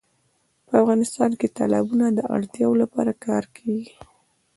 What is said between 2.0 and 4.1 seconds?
د اړتیاوو لپاره کار کېږي.